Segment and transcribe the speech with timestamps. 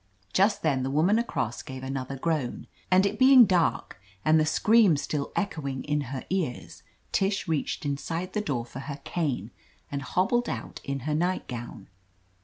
[0.33, 4.97] Just then the woman across gave another groan, and it being daric and the scream
[4.97, 6.81] still echoing in her ears,
[7.11, 9.51] Tish reached inside the door for her cane
[9.91, 11.87] and hobbled out in her nightgown.